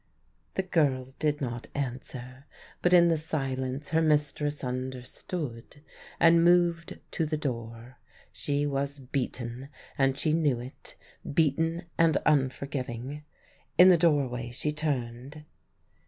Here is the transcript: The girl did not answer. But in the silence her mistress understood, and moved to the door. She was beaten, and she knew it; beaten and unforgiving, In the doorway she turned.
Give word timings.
The 0.55 0.63
girl 0.63 1.13
did 1.19 1.41
not 1.41 1.67
answer. 1.75 2.45
But 2.81 2.91
in 2.91 3.09
the 3.09 3.17
silence 3.17 3.89
her 3.89 4.01
mistress 4.01 4.63
understood, 4.63 5.79
and 6.19 6.43
moved 6.43 6.99
to 7.11 7.23
the 7.23 7.37
door. 7.37 7.99
She 8.31 8.65
was 8.65 8.99
beaten, 8.99 9.69
and 9.99 10.17
she 10.17 10.33
knew 10.33 10.59
it; 10.59 10.95
beaten 11.31 11.83
and 11.99 12.17
unforgiving, 12.25 13.23
In 13.77 13.89
the 13.89 13.95
doorway 13.99 14.49
she 14.49 14.71
turned. 14.71 15.45